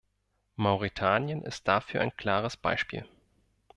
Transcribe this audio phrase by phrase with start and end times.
[0.55, 3.05] Mauretanien ist dafür ein klares Beispiel.